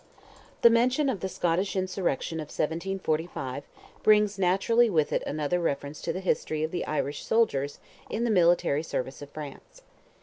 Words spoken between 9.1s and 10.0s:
of France.